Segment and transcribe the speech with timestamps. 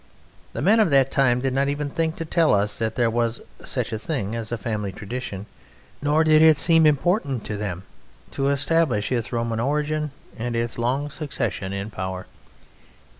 [0.53, 3.39] The men of that time did not even think to tell us that there was
[3.63, 5.45] such a thing as a family tradition,
[6.01, 7.83] nor did it seem important to them
[8.31, 12.25] to establish its Roman origin and its long succession in power.